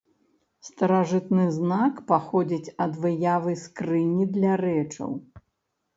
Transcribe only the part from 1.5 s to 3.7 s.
знак паходзіць ад выявы